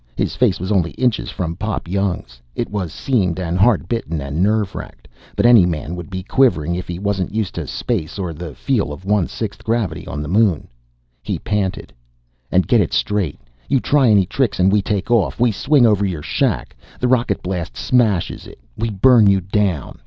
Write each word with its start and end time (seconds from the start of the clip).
His 0.15 0.35
face 0.35 0.59
was 0.59 0.71
only 0.71 0.93
inches 0.97 1.29
from 1.29 1.55
Pop 1.55 1.87
Young's. 1.87 2.41
It 2.55 2.71
was 2.71 2.91
seamed 2.91 3.39
and 3.39 3.55
hard 3.55 3.87
bitten 3.87 4.19
and 4.19 4.41
nerve 4.41 4.73
racked. 4.73 5.07
But 5.35 5.45
any 5.45 5.63
man 5.63 5.95
would 5.95 6.09
be 6.09 6.23
quivering 6.23 6.73
if 6.73 6.87
he 6.87 6.97
wasn't 6.97 7.35
used 7.35 7.53
to 7.53 7.67
space 7.67 8.17
or 8.17 8.33
the 8.33 8.55
feel 8.55 8.91
of 8.91 9.05
one 9.05 9.27
sixth 9.27 9.63
gravity 9.63 10.07
on 10.07 10.23
the 10.23 10.27
Moon. 10.27 10.67
He 11.21 11.37
panted: 11.37 11.93
"And 12.51 12.65
get 12.67 12.81
it 12.81 12.93
straight! 12.93 13.39
You 13.69 13.79
try 13.79 14.09
any 14.09 14.25
tricks 14.25 14.59
and 14.59 14.71
we 14.71 14.81
take 14.81 15.11
off! 15.11 15.39
We 15.39 15.51
swing 15.51 15.85
over 15.85 16.03
your 16.03 16.23
shack! 16.23 16.75
The 16.99 17.07
rocket 17.07 17.43
blast 17.43 17.77
smashes 17.77 18.47
it! 18.47 18.57
We 18.75 18.89
burn 18.89 19.27
you 19.27 19.39
down! 19.39 19.99